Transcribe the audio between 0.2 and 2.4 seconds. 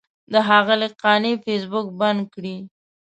د ښاغلي قانع فیسبوک بند